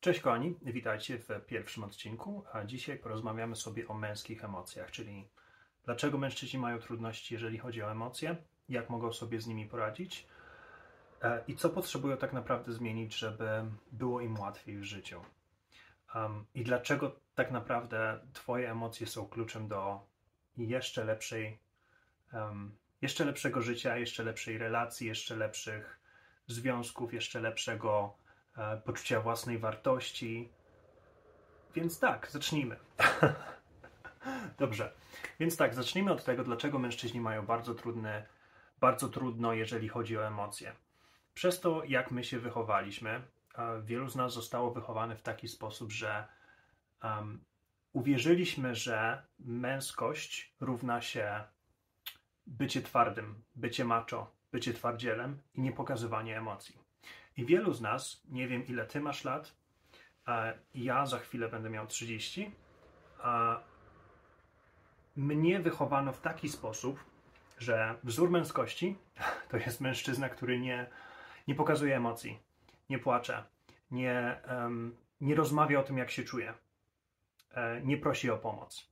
Cześć 0.00 0.20
kochani, 0.20 0.54
witajcie 0.62 1.18
w 1.18 1.28
pierwszym 1.46 1.84
odcinku, 1.84 2.44
a 2.52 2.64
dzisiaj 2.64 2.98
porozmawiamy 2.98 3.56
sobie 3.56 3.88
o 3.88 3.94
męskich 3.94 4.44
emocjach, 4.44 4.90
czyli 4.90 5.28
dlaczego 5.84 6.18
mężczyźni 6.18 6.58
mają 6.58 6.78
trudności, 6.78 7.34
jeżeli 7.34 7.58
chodzi 7.58 7.82
o 7.82 7.90
emocje, 7.90 8.36
jak 8.68 8.90
mogą 8.90 9.12
sobie 9.12 9.40
z 9.40 9.46
nimi 9.46 9.66
poradzić 9.66 10.26
e, 11.22 11.44
i 11.48 11.56
co 11.56 11.70
potrzebują 11.70 12.16
tak 12.16 12.32
naprawdę 12.32 12.72
zmienić, 12.72 13.14
żeby 13.14 13.48
było 13.92 14.20
im 14.20 14.38
łatwiej 14.38 14.78
w 14.78 14.84
życiu. 14.84 15.20
Um, 16.14 16.44
I 16.54 16.64
dlaczego 16.64 17.20
tak 17.34 17.50
naprawdę 17.50 18.20
Twoje 18.32 18.70
emocje 18.70 19.06
są 19.06 19.28
kluczem 19.28 19.68
do 19.68 20.00
jeszcze 20.56 21.04
lepszej, 21.04 21.58
um, 22.32 22.76
jeszcze 23.02 23.24
lepszego 23.24 23.62
życia, 23.62 23.96
jeszcze 23.96 24.24
lepszej 24.24 24.58
relacji, 24.58 25.06
jeszcze 25.06 25.36
lepszych 25.36 26.00
związków, 26.46 27.14
jeszcze 27.14 27.40
lepszego 27.40 28.17
poczucia 28.84 29.20
własnej 29.20 29.58
wartości. 29.58 30.48
Więc 31.74 31.98
tak, 31.98 32.30
zacznijmy. 32.30 32.76
Dobrze. 34.58 34.92
Więc 35.40 35.56
tak, 35.56 35.74
zacznijmy 35.74 36.12
od 36.12 36.24
tego, 36.24 36.44
dlaczego 36.44 36.78
mężczyźni 36.78 37.20
mają 37.20 37.46
bardzo 37.46 37.74
trudne, 37.74 38.26
bardzo 38.80 39.08
trudno, 39.08 39.52
jeżeli 39.52 39.88
chodzi 39.88 40.18
o 40.18 40.26
emocje. 40.26 40.72
Przez 41.34 41.60
to, 41.60 41.84
jak 41.84 42.10
my 42.10 42.24
się 42.24 42.38
wychowaliśmy, 42.38 43.10
e, 43.10 43.82
wielu 43.82 44.08
z 44.08 44.16
nas 44.16 44.32
zostało 44.32 44.70
wychowane 44.70 45.16
w 45.16 45.22
taki 45.22 45.48
sposób, 45.48 45.92
że 45.92 46.24
um, 47.02 47.44
uwierzyliśmy, 47.92 48.74
że 48.74 49.22
męskość 49.38 50.54
równa 50.60 51.00
się 51.00 51.44
bycie 52.46 52.82
twardym, 52.82 53.42
bycie 53.54 53.84
macho, 53.84 54.30
bycie 54.52 54.74
twardzielem 54.74 55.42
i 55.54 55.60
nie 55.60 55.72
pokazywanie 55.72 56.38
emocji. 56.38 56.87
I 57.38 57.44
wielu 57.44 57.72
z 57.72 57.80
nas, 57.80 58.22
nie 58.28 58.48
wiem 58.48 58.66
ile 58.66 58.86
ty 58.86 59.00
masz 59.00 59.24
lat, 59.24 59.56
ja 60.74 61.06
za 61.06 61.18
chwilę 61.18 61.48
będę 61.48 61.70
miał 61.70 61.86
30, 61.86 62.50
a 63.22 63.60
mnie 65.16 65.60
wychowano 65.60 66.12
w 66.12 66.20
taki 66.20 66.48
sposób, 66.48 67.04
że 67.58 67.94
wzór 68.04 68.30
męskości 68.30 68.96
to 69.50 69.56
jest 69.56 69.80
mężczyzna, 69.80 70.28
który 70.28 70.60
nie, 70.60 70.86
nie 71.48 71.54
pokazuje 71.54 71.96
emocji, 71.96 72.38
nie 72.90 72.98
płacze, 72.98 73.44
nie, 73.90 74.40
um, 74.48 74.96
nie 75.20 75.34
rozmawia 75.34 75.80
o 75.80 75.82
tym, 75.82 75.98
jak 75.98 76.10
się 76.10 76.24
czuje, 76.24 76.54
e, 77.50 77.80
nie 77.80 77.96
prosi 77.96 78.30
o 78.30 78.38
pomoc. 78.38 78.90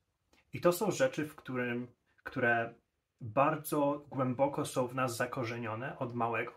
I 0.52 0.60
to 0.60 0.72
są 0.72 0.90
rzeczy, 0.90 1.26
w 1.28 1.36
którym, 1.36 1.86
które 2.24 2.74
bardzo 3.20 4.04
głęboko 4.10 4.64
są 4.64 4.86
w 4.86 4.94
nas 4.94 5.16
zakorzenione 5.16 5.98
od 5.98 6.14
małego. 6.14 6.52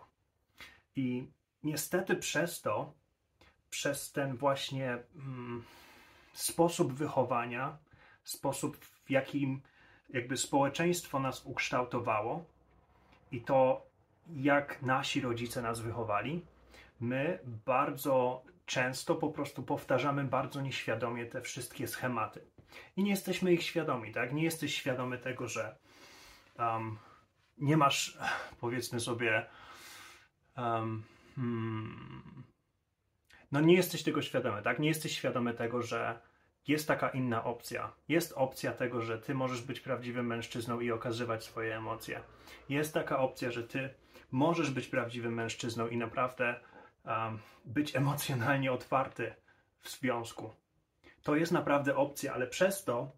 I 0.96 1.32
niestety 1.64 2.16
przez 2.16 2.62
to, 2.62 2.94
przez 3.70 4.12
ten 4.12 4.38
właśnie 4.38 4.98
mm, 5.16 5.64
sposób 6.34 6.94
wychowania, 6.94 7.78
sposób 8.24 8.78
w 8.78 9.10
jakim 9.10 9.62
jakby 10.10 10.38
społeczeństwo 10.38 11.20
nas 11.20 11.46
ukształtowało 11.46 12.46
i 13.32 13.42
to, 13.42 13.86
jak 14.36 14.82
nasi 14.82 15.22
rodzice 15.22 15.62
nas 15.62 15.80
wychowali, 15.80 16.46
my 17.00 17.40
bardzo 17.66 18.44
często 18.66 19.16
po 19.16 19.30
prostu 19.30 19.64
powtarzamy 19.64 20.24
bardzo 20.24 20.62
nieświadomie 20.62 21.26
te 21.26 21.42
wszystkie 21.42 21.88
schematy. 21.88 22.42
I 22.98 23.04
nie 23.04 23.12
jesteśmy 23.12 23.54
ich 23.54 23.64
świadomi, 23.64 24.12
tak? 24.12 24.34
Nie 24.34 24.44
jesteś 24.44 24.76
świadomy 24.76 25.18
tego, 25.18 25.48
że 25.48 25.78
um, 26.60 26.98
nie 27.58 27.78
masz, 27.78 28.18
powiedzmy 28.62 29.00
sobie, 29.00 29.46
um, 30.58 31.04
Hmm. 31.40 32.44
No 33.52 33.62
nie 33.62 33.76
jesteś 33.76 34.04
tego 34.04 34.22
świadomy, 34.22 34.62
tak? 34.62 34.80
Nie 34.80 34.88
jesteś 34.88 35.18
świadomy 35.18 35.54
tego, 35.54 35.82
że 35.82 36.20
jest 36.68 36.88
taka 36.88 37.10
inna 37.10 37.44
opcja. 37.44 37.92
Jest 38.08 38.34
opcja 38.36 38.72
tego, 38.74 39.02
że 39.02 39.18
ty 39.18 39.34
możesz 39.34 39.62
być 39.62 39.80
prawdziwym 39.80 40.28
mężczyzną 40.28 40.80
i 40.80 40.92
okazywać 40.92 41.44
swoje 41.44 41.78
emocje. 41.78 42.22
Jest 42.70 42.94
taka 42.94 43.20
opcja, 43.20 43.52
że 43.52 43.64
ty 43.64 43.90
możesz 44.32 44.72
być 44.72 44.88
prawdziwym 44.88 45.34
mężczyzną 45.34 45.88
i 45.88 45.98
naprawdę 45.98 46.60
um, 47.06 47.40
być 47.66 47.96
emocjonalnie 47.96 48.72
otwarty 48.72 49.36
w 49.80 49.90
związku. 49.90 50.54
To 51.24 51.36
jest 51.36 51.52
naprawdę 51.52 51.96
opcja, 51.96 52.34
ale 52.34 52.48
przez 52.48 52.84
to, 52.84 53.12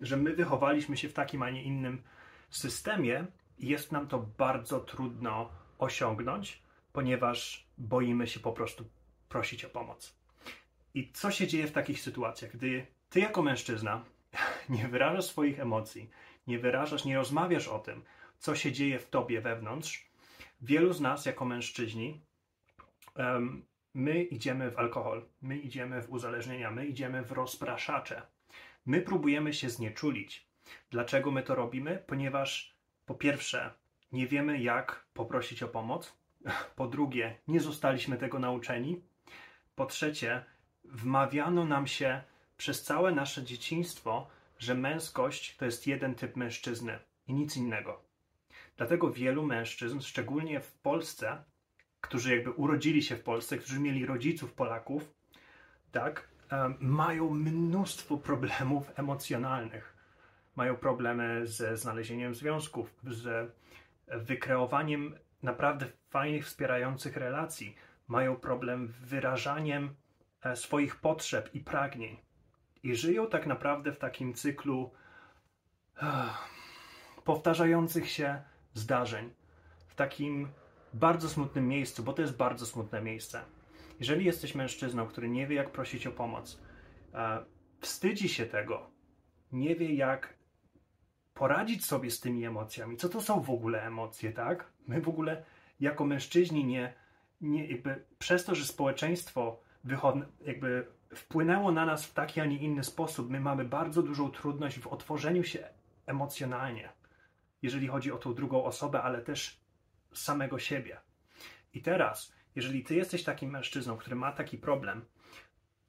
że 0.00 0.16
my 0.16 0.34
wychowaliśmy 0.34 0.96
się 0.96 1.08
w 1.08 1.12
takim, 1.12 1.42
a 1.42 1.50
nie 1.50 1.62
innym 1.62 2.02
systemie, 2.50 3.26
jest 3.58 3.92
nam 3.92 4.08
to 4.08 4.18
bardzo 4.18 4.80
trudno 4.80 5.50
osiągnąć, 5.78 6.62
ponieważ 6.92 7.66
boimy 7.78 8.26
się 8.26 8.40
po 8.40 8.52
prostu 8.52 8.84
prosić 9.28 9.64
o 9.64 9.68
pomoc. 9.68 10.18
I 10.94 11.12
co 11.12 11.30
się 11.30 11.46
dzieje 11.46 11.66
w 11.66 11.72
takich 11.72 12.00
sytuacjach, 12.00 12.52
gdy 12.52 12.86
ty 13.10 13.20
jako 13.20 13.42
mężczyzna 13.42 14.04
nie 14.68 14.88
wyrażasz 14.88 15.24
swoich 15.24 15.60
emocji, 15.60 16.10
nie 16.46 16.58
wyrażasz, 16.58 17.04
nie 17.04 17.16
rozmawiasz 17.16 17.68
o 17.68 17.78
tym, 17.78 18.04
co 18.38 18.54
się 18.54 18.72
dzieje 18.72 18.98
w 18.98 19.10
tobie 19.10 19.40
wewnątrz, 19.40 20.10
wielu 20.60 20.92
z 20.92 21.00
nas 21.00 21.26
jako 21.26 21.44
mężczyźni, 21.44 22.20
um, 23.16 23.64
my 23.94 24.22
idziemy 24.22 24.70
w 24.70 24.78
alkohol, 24.78 25.24
my 25.42 25.58
idziemy 25.58 26.02
w 26.02 26.10
uzależnienia, 26.10 26.70
my 26.70 26.86
idziemy 26.86 27.22
w 27.22 27.32
rozpraszacze. 27.32 28.22
My 28.86 29.02
próbujemy 29.02 29.54
się 29.54 29.70
znieczulić. 29.70 30.46
Dlaczego 30.90 31.30
my 31.30 31.42
to 31.42 31.54
robimy? 31.54 32.02
Ponieważ 32.06 32.74
po 33.06 33.14
pierwsze, 33.14 33.70
nie 34.12 34.26
wiemy, 34.26 34.58
jak 34.62 35.06
poprosić 35.14 35.62
o 35.62 35.68
pomoc, 35.68 36.16
po 36.76 36.86
drugie, 36.86 37.38
nie 37.48 37.60
zostaliśmy 37.60 38.16
tego 38.16 38.38
nauczeni. 38.38 39.02
Po 39.74 39.86
trzecie, 39.86 40.44
wmawiano 40.84 41.64
nam 41.64 41.86
się 41.86 42.22
przez 42.56 42.82
całe 42.82 43.12
nasze 43.12 43.42
dzieciństwo, 43.42 44.28
że 44.58 44.74
męskość 44.74 45.56
to 45.56 45.64
jest 45.64 45.86
jeden 45.86 46.14
typ 46.14 46.36
mężczyzny 46.36 46.98
i 47.26 47.34
nic 47.34 47.56
innego. 47.56 48.02
Dlatego 48.76 49.10
wielu 49.10 49.46
mężczyzn, 49.46 50.00
szczególnie 50.00 50.60
w 50.60 50.72
Polsce, 50.72 51.44
którzy 52.00 52.34
jakby 52.34 52.50
urodzili 52.50 53.02
się 53.02 53.16
w 53.16 53.22
Polsce, 53.22 53.58
którzy 53.58 53.80
mieli 53.80 54.06
rodziców 54.06 54.52
Polaków, 54.52 55.14
tak, 55.92 56.28
mają 56.80 57.30
mnóstwo 57.30 58.16
problemów 58.16 58.92
emocjonalnych. 58.96 59.96
Mają 60.56 60.76
problemy 60.76 61.46
ze 61.46 61.76
znalezieniem 61.76 62.34
związków, 62.34 62.94
z 63.04 63.52
wykreowaniem 64.08 65.18
naprawdę 65.42 65.86
fajnych, 66.10 66.46
wspierających 66.46 67.16
relacji 67.16 67.76
mają 68.08 68.36
problem 68.36 68.88
z 68.88 69.08
wyrażaniem 69.08 69.94
e, 70.42 70.56
swoich 70.56 70.96
potrzeb 70.96 71.54
i 71.54 71.60
pragnień. 71.60 72.16
I 72.82 72.96
żyją 72.96 73.26
tak 73.26 73.46
naprawdę 73.46 73.92
w 73.92 73.98
takim 73.98 74.34
cyklu 74.34 74.92
powtarzających 77.24 78.10
się 78.10 78.42
zdarzeń, 78.74 79.34
w 79.88 79.94
takim 79.94 80.48
bardzo 80.94 81.28
smutnym 81.28 81.68
miejscu, 81.68 82.02
bo 82.02 82.12
to 82.12 82.22
jest 82.22 82.36
bardzo 82.36 82.66
smutne 82.66 83.02
miejsce. 83.02 83.40
Jeżeli 84.00 84.24
jesteś 84.24 84.54
mężczyzną, 84.54 85.06
który 85.06 85.28
nie 85.28 85.46
wie, 85.46 85.56
jak 85.56 85.70
prosić 85.70 86.06
o 86.06 86.12
pomoc, 86.12 86.60
e, 87.14 87.44
wstydzi 87.80 88.28
się 88.28 88.46
tego, 88.46 88.90
nie 89.52 89.76
wie, 89.76 89.94
jak 89.94 90.34
poradzić 91.34 91.84
sobie 91.84 92.10
z 92.10 92.20
tymi 92.20 92.44
emocjami. 92.44 92.96
Co 92.96 93.08
to 93.08 93.20
są 93.20 93.40
w 93.40 93.50
ogóle 93.50 93.82
emocje, 93.82 94.32
tak? 94.32 94.72
My 94.86 95.00
w 95.00 95.08
ogóle 95.08 95.44
jako 95.80 96.04
mężczyźni 96.04 96.64
nie, 96.64 96.94
nie 97.40 97.66
jakby 97.66 98.04
przez 98.18 98.44
to, 98.44 98.54
że 98.54 98.64
społeczeństwo 98.64 99.60
wychodne, 99.84 100.26
jakby 100.40 100.86
wpłynęło 101.14 101.72
na 101.72 101.86
nas 101.86 102.06
w 102.06 102.14
taki, 102.14 102.40
a 102.40 102.44
nie 102.44 102.58
inny 102.58 102.84
sposób, 102.84 103.30
my 103.30 103.40
mamy 103.40 103.64
bardzo 103.64 104.02
dużą 104.02 104.30
trudność 104.30 104.78
w 104.78 104.86
otworzeniu 104.86 105.44
się 105.44 105.68
emocjonalnie, 106.06 106.88
jeżeli 107.62 107.88
chodzi 107.88 108.12
o 108.12 108.18
tą 108.18 108.34
drugą 108.34 108.64
osobę, 108.64 109.02
ale 109.02 109.20
też 109.20 109.60
samego 110.12 110.58
siebie. 110.58 111.00
I 111.74 111.82
teraz, 111.82 112.32
jeżeli 112.54 112.84
ty 112.84 112.94
jesteś 112.94 113.24
takim 113.24 113.50
mężczyzną, 113.50 113.96
który 113.96 114.16
ma 114.16 114.32
taki 114.32 114.58
problem, 114.58 115.04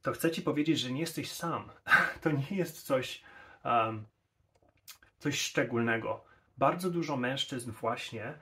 to 0.02 0.12
chcę 0.12 0.32
ci 0.32 0.42
powiedzieć, 0.42 0.80
że 0.80 0.92
nie 0.92 1.00
jesteś 1.00 1.32
sam. 1.32 1.72
To 2.22 2.32
nie 2.32 2.58
jest 2.58 2.82
coś, 2.82 3.24
um, 3.66 4.06
coś 5.18 5.42
szczególnego. 5.42 6.26
Bardzo 6.58 6.90
dużo 6.90 7.18
mężczyzn 7.18 7.72
właśnie 7.72 8.34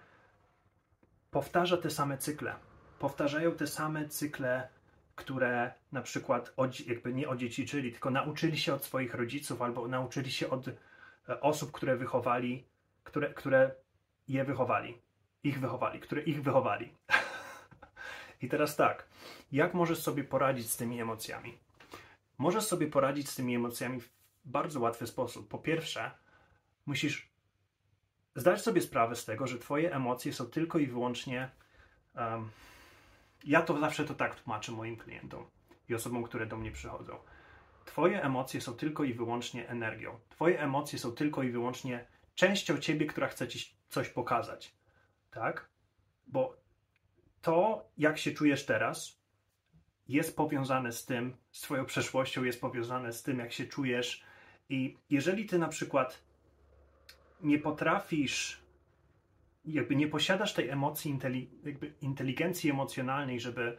powtarza 1.38 1.78
te 1.78 1.90
same 1.90 2.18
cykle. 2.18 2.56
Powtarzają 3.00 3.52
te 3.52 3.68
same 3.68 4.10
cykle, 4.10 4.68
które 5.16 5.74
na 5.92 6.02
przykład 6.02 6.54
jakby 6.88 7.14
nie 7.14 7.30
odziedziczyli, 7.30 7.92
tylko 7.92 8.10
nauczyli 8.10 8.58
się 8.58 8.74
od 8.74 8.86
swoich 8.86 9.14
rodziców 9.14 9.62
albo 9.62 9.88
nauczyli 9.88 10.32
się 10.32 10.50
od 10.50 10.68
e, 10.68 11.42
osób, 11.42 11.72
które 11.72 11.98
wychowali, 11.98 12.66
które, 13.04 13.34
które 13.34 13.72
je 14.28 14.44
wychowali, 14.44 15.02
ich 15.44 15.60
wychowali, 15.60 16.00
które 16.00 16.22
ich 16.22 16.44
wychowali. 16.44 16.94
I 18.42 18.50
teraz 18.50 18.76
tak, 18.76 19.08
jak 19.52 19.74
możesz 19.74 20.02
sobie 20.02 20.24
poradzić 20.24 20.70
z 20.70 20.78
tymi 20.78 21.02
emocjami? 21.02 21.58
Możesz 22.38 22.64
sobie 22.64 22.88
poradzić 22.88 23.30
z 23.30 23.36
tymi 23.36 23.56
emocjami 23.56 24.02
w 24.02 24.10
bardzo 24.46 24.80
łatwy 24.80 25.08
sposób. 25.08 25.48
Po 25.48 25.58
pierwsze, 25.58 26.12
musisz 26.86 27.27
zdać 28.38 28.62
sobie 28.62 28.82
sprawę 28.82 29.16
z 29.16 29.26
tego, 29.26 29.48
że 29.48 29.60
Twoje 29.60 29.96
emocje 29.96 30.34
są 30.34 30.46
tylko 30.46 30.80
i 30.80 30.88
wyłącznie. 30.88 31.50
Um, 32.16 32.50
ja 33.44 33.62
to 33.62 33.80
zawsze 33.80 34.06
to 34.06 34.14
tak 34.14 34.36
tłumaczę 34.36 34.72
moim 34.72 34.98
klientom. 34.98 35.46
i 35.90 35.96
osobom, 35.96 36.24
które 36.24 36.46
do 36.46 36.58
mnie 36.58 36.72
przychodzą. 36.72 37.18
Twoje 37.86 38.24
emocje 38.24 38.62
są 38.62 38.74
tylko 38.74 39.04
i 39.04 39.14
wyłącznie 39.14 39.70
energią. 39.70 40.20
Twoje 40.30 40.60
emocje 40.62 41.00
są 41.00 41.12
tylko 41.12 41.44
i 41.44 41.52
wyłącznie 41.52 42.06
częścią 42.36 42.78
ciebie, 42.78 43.06
która 43.06 43.28
chce 43.28 43.48
ci 43.48 43.76
coś 43.90 44.10
pokazać. 44.10 44.76
Tak? 45.32 45.70
Bo 46.28 46.58
to, 47.42 47.88
jak 47.98 48.18
się 48.18 48.32
czujesz 48.32 48.66
teraz, 48.66 49.22
jest 50.08 50.38
powiązane 50.38 50.92
z 50.92 51.06
tym, 51.06 51.38
z 51.52 51.62
Twoją 51.62 51.86
przeszłością, 51.86 52.44
jest 52.44 52.62
powiązane 52.62 53.14
z 53.14 53.24
tym, 53.24 53.40
jak 53.40 53.54
się 53.54 53.66
czujesz. 53.66 54.24
I 54.70 54.98
jeżeli 55.10 55.46
Ty 55.46 55.60
na 55.60 55.68
przykład 55.68 56.27
nie 57.42 57.60
potrafisz, 57.60 58.62
jakby 59.66 59.96
nie 59.96 60.08
posiadasz 60.08 60.54
tej 60.54 60.70
emocji, 60.70 61.20
jakby 61.64 61.94
inteligencji 62.02 62.70
emocjonalnej, 62.70 63.40
żeby 63.40 63.78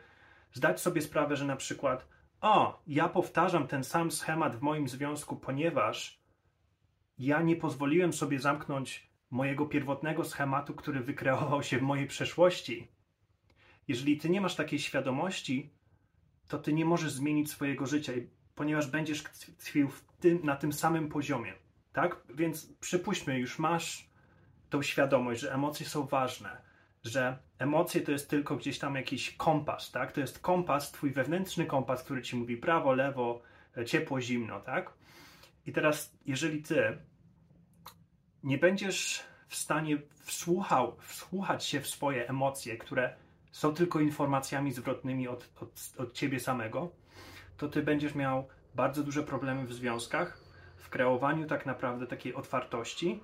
zdać 0.52 0.80
sobie 0.80 1.02
sprawę, 1.02 1.36
że 1.36 1.44
na 1.44 1.56
przykład, 1.56 2.08
o, 2.40 2.82
ja 2.86 3.08
powtarzam 3.08 3.66
ten 3.66 3.84
sam 3.84 4.10
schemat 4.10 4.56
w 4.56 4.60
moim 4.60 4.88
związku, 4.88 5.36
ponieważ 5.36 6.20
ja 7.18 7.42
nie 7.42 7.56
pozwoliłem 7.56 8.12
sobie 8.12 8.38
zamknąć 8.38 9.08
mojego 9.30 9.66
pierwotnego 9.66 10.24
schematu, 10.24 10.74
który 10.74 11.00
wykreował 11.00 11.62
się 11.62 11.78
w 11.78 11.82
mojej 11.82 12.06
przeszłości. 12.06 12.88
Jeżeli 13.88 14.18
ty 14.18 14.30
nie 14.30 14.40
masz 14.40 14.56
takiej 14.56 14.78
świadomości, 14.78 15.70
to 16.48 16.58
ty 16.58 16.72
nie 16.72 16.84
możesz 16.84 17.12
zmienić 17.12 17.50
swojego 17.50 17.86
życia, 17.86 18.12
ponieważ 18.54 18.86
będziesz 18.86 19.22
tkwił 19.58 19.90
na 20.42 20.56
tym 20.56 20.72
samym 20.72 21.08
poziomie. 21.08 21.54
Tak? 21.92 22.16
Więc 22.34 22.72
przypuśćmy, 22.80 23.38
już 23.38 23.58
masz 23.58 24.08
tą 24.70 24.82
świadomość, 24.82 25.40
że 25.40 25.54
emocje 25.54 25.86
są 25.86 26.06
ważne, 26.06 26.62
że 27.04 27.38
emocje 27.58 28.00
to 28.00 28.12
jest 28.12 28.30
tylko 28.30 28.56
gdzieś 28.56 28.78
tam 28.78 28.94
jakiś 28.94 29.36
kompas, 29.36 29.90
tak? 29.90 30.12
To 30.12 30.20
jest 30.20 30.38
kompas, 30.38 30.92
twój 30.92 31.12
wewnętrzny 31.12 31.66
kompas, 31.66 32.02
który 32.02 32.22
ci 32.22 32.36
mówi 32.36 32.56
prawo, 32.56 32.92
lewo, 32.92 33.42
ciepło, 33.86 34.20
zimno, 34.20 34.60
tak? 34.60 34.92
I 35.66 35.72
teraz, 35.72 36.18
jeżeli 36.26 36.62
ty 36.62 36.98
nie 38.42 38.58
będziesz 38.58 39.22
w 39.48 39.56
stanie 39.56 39.98
wsłuchał, 40.20 40.96
wsłuchać 41.00 41.64
się 41.64 41.80
w 41.80 41.86
swoje 41.88 42.28
emocje, 42.28 42.76
które 42.76 43.16
są 43.50 43.74
tylko 43.74 44.00
informacjami 44.00 44.72
zwrotnymi 44.72 45.28
od, 45.28 45.48
od, 45.60 45.92
od 45.98 46.12
ciebie 46.12 46.40
samego, 46.40 46.90
to 47.56 47.68
ty 47.68 47.82
będziesz 47.82 48.14
miał 48.14 48.48
bardzo 48.74 49.02
duże 49.02 49.22
problemy 49.22 49.66
w 49.66 49.72
związkach, 49.72 50.47
w 50.88 50.90
kreowaniu 50.90 51.46
tak 51.46 51.66
naprawdę 51.66 52.06
takiej 52.06 52.34
otwartości, 52.34 53.22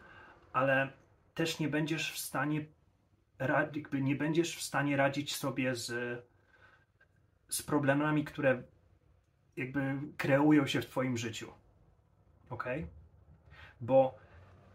ale 0.53 0.93
też 1.35 1.59
nie 1.59 1.69
będziesz 1.69 2.13
w 2.13 2.19
stanie 2.19 2.65
jakby 3.75 4.01
nie 4.01 4.17
będziesz 4.17 4.57
w 4.57 4.63
stanie 4.63 4.97
radzić 4.97 5.37
sobie 5.37 5.75
z, 5.75 6.21
z 7.49 7.63
problemami, 7.63 8.25
które 8.25 8.63
jakby 9.57 9.81
kreują 10.17 10.67
się 10.67 10.83
w 10.83 10.87
twoim 10.87 11.17
życiu. 11.17 11.53
Ok? 12.51 12.65
Bo 13.81 14.19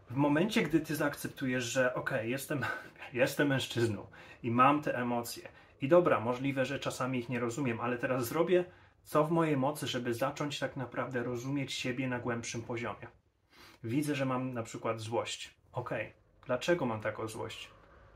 w 0.10 0.16
momencie, 0.16 0.64
gdy 0.64 0.80
ty 0.80 0.96
zaakceptujesz, 0.96 1.64
że 1.64 1.94
ok, 1.94 2.12
jestem, 2.24 2.66
jestem 3.14 3.48
mężczyzną 3.48 4.08
i 4.44 4.52
mam 4.52 4.82
te 4.82 4.98
emocje 4.98 5.50
i 5.82 5.88
dobra, 5.88 6.20
możliwe, 6.20 6.66
że 6.66 6.80
czasami 6.80 7.20
ich 7.20 7.30
nie 7.30 7.40
rozumiem, 7.40 7.82
ale 7.82 7.98
teraz 7.98 8.28
zrobię 8.28 8.66
co 9.04 9.24
w 9.24 9.32
mojej 9.32 9.58
mocy, 9.58 9.88
żeby 9.88 10.14
zacząć 10.14 10.60
tak 10.60 10.76
naprawdę 10.76 11.24
rozumieć 11.24 11.74
siebie 11.74 12.08
na 12.08 12.20
głębszym 12.20 12.62
poziomie. 12.62 13.08
Widzę, 13.84 14.16
że 14.16 14.26
mam 14.26 14.54
na 14.54 14.64
przykład 14.64 15.00
złość. 15.02 15.54
Ok, 15.72 15.90
dlaczego 16.46 16.86
mam 16.86 17.02
taką 17.02 17.28
złość? 17.28 17.70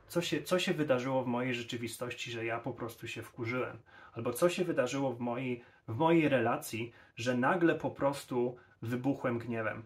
Co 0.08 0.22
się, 0.22 0.44
co 0.44 0.60
się 0.60 0.74
wydarzyło 0.74 1.24
w 1.24 1.28
mojej 1.28 1.56
rzeczywistości, 1.56 2.32
że 2.32 2.46
ja 2.46 2.60
po 2.60 2.74
prostu 2.74 3.08
się 3.08 3.22
wkurzyłem? 3.22 3.78
Albo 4.14 4.34
co 4.34 4.50
się 4.50 4.64
wydarzyło 4.64 5.14
w 5.14 5.20
mojej, 5.20 5.64
w 5.88 5.98
mojej 5.98 6.30
relacji, 6.30 6.92
że 7.16 7.38
nagle 7.38 7.76
po 7.76 7.92
prostu 7.92 8.58
wybuchłem 8.82 9.40
gniewem? 9.40 9.84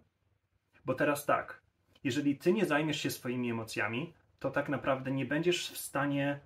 Bo 0.85 0.93
teraz 0.93 1.25
tak, 1.25 1.61
jeżeli 2.03 2.37
ty 2.37 2.53
nie 2.53 2.65
zajmiesz 2.65 3.01
się 3.01 3.11
swoimi 3.11 3.51
emocjami, 3.51 4.13
to 4.39 4.51
tak 4.51 4.69
naprawdę 4.69 5.11
nie 5.11 5.25
będziesz 5.25 5.71
w 5.71 5.77
stanie, 5.77 6.39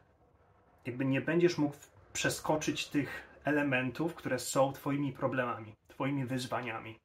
jakby 0.86 1.06
nie 1.06 1.22
będziesz 1.22 1.58
mógł 1.58 1.76
przeskoczyć 2.14 2.88
tych 2.88 3.31
elementów, 3.44 4.16
które 4.16 4.40
są 4.40 4.74
twoimi 4.74 5.14
problemami, 5.14 5.76
twoimi 5.88 6.26
wyzwaniami. 6.26 7.00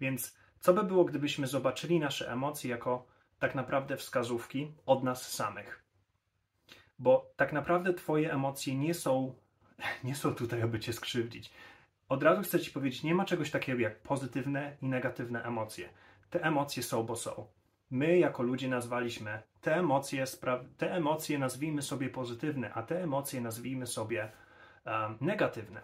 Więc 0.00 0.38
co 0.60 0.74
by 0.74 0.82
było, 0.82 1.04
gdybyśmy 1.04 1.46
zobaczyli 1.46 2.00
nasze 2.00 2.32
emocje 2.32 2.70
jako 2.70 3.06
tak 3.38 3.54
naprawdę 3.54 3.96
wskazówki 3.96 4.72
od 4.86 5.04
nas 5.04 5.32
samych? 5.32 5.84
Bo 6.98 7.30
tak 7.36 7.52
naprawdę 7.52 7.94
twoje 7.94 8.32
emocje 8.32 8.74
nie 8.74 8.94
są, 8.94 9.34
nie 10.04 10.14
są 10.14 10.34
tutaj, 10.34 10.62
aby 10.62 10.80
cię 10.80 10.92
skrzywdzić. 10.92 11.50
Od 12.08 12.22
razu 12.22 12.42
chcę 12.42 12.60
ci 12.60 12.70
powiedzieć, 12.70 13.02
nie 13.02 13.14
ma 13.14 13.24
czegoś 13.24 13.50
takiego 13.50 13.80
jak 13.80 14.02
pozytywne 14.02 14.76
i 14.82 14.86
negatywne 14.86 15.44
emocje. 15.44 15.88
Te 16.30 16.42
emocje 16.42 16.82
są, 16.82 17.02
bo 17.02 17.16
są 17.16 17.46
my 17.90 18.18
jako 18.18 18.42
ludzie 18.42 18.68
nazwaliśmy 18.68 19.42
te 19.60 19.76
emocje, 19.76 20.24
te 20.76 20.92
emocje 20.92 21.38
nazwijmy 21.38 21.82
sobie 21.82 22.08
pozytywne, 22.08 22.72
a 22.74 22.82
te 22.82 23.02
emocje 23.02 23.40
nazwijmy 23.40 23.86
sobie 23.86 24.32
negatywne. 25.20 25.80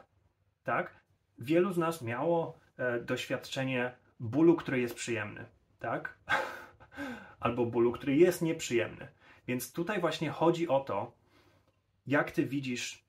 Tak? 0.64 1.00
Wielu 1.38 1.72
z 1.72 1.78
nas 1.78 2.02
miało 2.02 2.58
e, 2.76 3.00
doświadczenie 3.00 3.92
bólu, 4.20 4.56
który 4.56 4.80
jest 4.80 4.94
przyjemny, 4.94 5.44
tak? 5.78 6.18
Albo 7.40 7.66
bólu, 7.66 7.92
który 7.92 8.16
jest 8.16 8.42
nieprzyjemny. 8.42 9.08
Więc 9.46 9.72
tutaj 9.72 10.00
właśnie 10.00 10.30
chodzi 10.30 10.68
o 10.68 10.80
to, 10.80 11.12
jak 12.06 12.30
ty 12.30 12.46
widzisz 12.46 13.04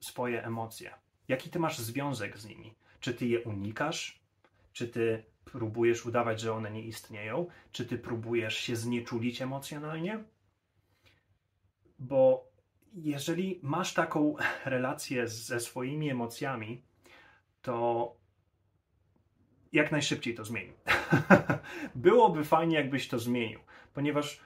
swoje 0.00 0.44
emocje. 0.44 0.94
Jaki 1.28 1.50
ty 1.50 1.58
masz 1.58 1.78
związek 1.78 2.38
z 2.38 2.46
nimi? 2.46 2.74
Czy 3.00 3.14
ty 3.14 3.26
je 3.26 3.40
unikasz? 3.40 4.20
Czy 4.72 4.88
ty 4.88 5.24
próbujesz 5.44 6.06
udawać, 6.06 6.40
że 6.40 6.52
one 6.52 6.70
nie 6.70 6.82
istnieją? 6.82 7.46
Czy 7.72 7.86
ty 7.86 7.98
próbujesz 7.98 8.56
się 8.56 8.76
znieczulić 8.76 9.42
emocjonalnie? 9.42 10.24
Bo 11.98 12.49
jeżeli 12.94 13.60
masz 13.62 13.94
taką 13.94 14.36
relację 14.64 15.28
ze 15.28 15.60
swoimi 15.60 16.10
emocjami, 16.10 16.82
to 17.62 18.16
jak 19.72 19.92
najszybciej 19.92 20.34
to 20.34 20.44
zmieni. 20.44 20.72
Byłoby 21.94 22.44
fajnie, 22.44 22.76
jakbyś 22.76 23.08
to 23.08 23.18
zmienił, 23.18 23.60
ponieważ 23.94 24.40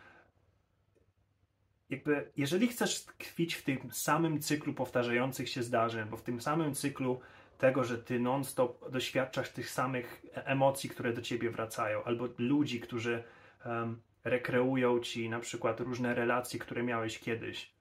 jakby, 1.91 2.31
jeżeli 2.37 2.69
chcesz 2.69 3.05
tkwić 3.05 3.55
w 3.55 3.63
tym 3.63 3.79
samym 3.93 4.41
cyklu 4.41 4.75
powtarzających 4.75 5.49
się 5.49 5.63
zdarzeń, 5.63 6.09
bo 6.09 6.17
w 6.17 6.23
tym 6.23 6.41
samym 6.41 6.75
cyklu 6.75 7.21
tego, 7.59 7.85
że 7.85 7.99
ty 7.99 8.21
non-stop 8.21 8.91
doświadczasz 8.91 9.51
tych 9.51 9.71
samych 9.71 10.27
emocji, 10.35 10.91
które 10.91 11.13
do 11.13 11.23
ciebie 11.23 11.51
wracają, 11.51 12.05
albo 12.05 12.29
ludzi, 12.39 12.81
którzy 12.81 13.25
um, 13.67 14.01
rekreują 14.25 15.01
ci 15.01 15.29
na 15.29 15.41
przykład 15.41 15.81
różne 15.81 16.15
relacje, 16.15 16.61
które 16.61 16.83
miałeś 16.83 17.19
kiedyś. 17.19 17.74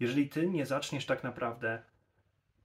Jeżeli 0.00 0.28
ty 0.28 0.48
nie 0.48 0.66
zaczniesz 0.66 1.06
tak 1.06 1.24
naprawdę 1.24 1.82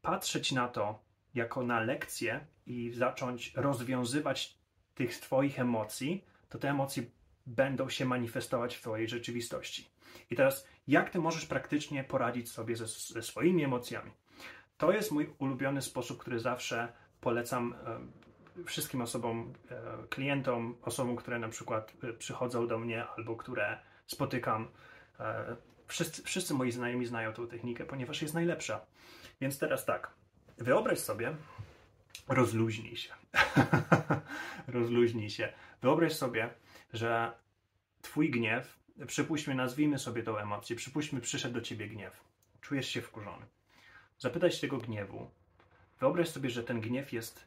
patrzeć 0.01 0.51
na 0.51 0.67
to 0.67 0.99
jako 1.33 1.63
na 1.63 1.79
lekcję 1.79 2.45
i 2.65 2.91
zacząć 2.93 3.53
rozwiązywać 3.55 4.57
tych 4.95 5.19
twoich 5.19 5.59
emocji, 5.59 6.25
to 6.49 6.59
te 6.59 6.69
emocje 6.69 7.03
będą 7.45 7.89
się 7.89 8.05
manifestować 8.05 8.75
w 8.75 8.81
twojej 8.81 9.07
rzeczywistości. 9.07 9.89
I 10.29 10.35
teraz, 10.35 10.67
jak 10.87 11.09
ty 11.09 11.19
możesz 11.19 11.45
praktycznie 11.45 12.03
poradzić 12.03 12.51
sobie 12.51 12.75
ze, 12.75 12.87
ze 12.87 13.23
swoimi 13.23 13.63
emocjami? 13.63 14.11
To 14.77 14.91
jest 14.91 15.11
mój 15.11 15.33
ulubiony 15.39 15.81
sposób, 15.81 16.17
który 16.17 16.39
zawsze 16.39 16.93
polecam 17.21 17.75
e, 18.57 18.63
wszystkim 18.65 19.01
osobom, 19.01 19.53
e, 19.71 20.07
klientom, 20.09 20.77
osobom, 20.81 21.15
które 21.15 21.39
na 21.39 21.49
przykład 21.49 21.93
e, 22.03 22.13
przychodzą 22.13 22.67
do 22.67 22.79
mnie 22.79 23.05
albo 23.07 23.35
które 23.35 23.79
spotykam. 24.07 24.67
Wszyscy, 25.91 26.23
wszyscy 26.23 26.53
moi 26.53 26.71
znajomi 26.71 27.05
znają 27.05 27.33
tę 27.33 27.47
technikę, 27.47 27.85
ponieważ 27.85 28.21
jest 28.21 28.33
najlepsza. 28.33 28.85
Więc 29.41 29.59
teraz 29.59 29.85
tak, 29.85 30.11
wyobraź 30.57 30.99
sobie, 30.99 31.35
rozluźnij 32.27 32.95
się. 32.95 33.13
rozluźnij 34.67 35.29
się. 35.29 35.53
Wyobraź 35.81 36.13
sobie, 36.13 36.49
że 36.93 37.31
twój 38.01 38.31
gniew, 38.31 38.79
przypuśćmy, 39.07 39.55
nazwijmy 39.55 39.99
sobie 39.99 40.23
tą 40.23 40.37
emocję, 40.37 40.75
przypuśćmy, 40.75 41.21
przyszedł 41.21 41.53
do 41.53 41.61
ciebie 41.61 41.87
gniew. 41.87 42.23
Czujesz 42.61 42.87
się 42.87 43.01
wkurzony 43.01 43.45
zapytać 44.21 44.59
tego 44.59 44.77
gniewu. 44.77 45.29
Wyobraź 45.99 46.29
sobie, 46.29 46.49
że 46.49 46.63
ten 46.63 46.81
gniew 46.81 47.13
jest, 47.13 47.45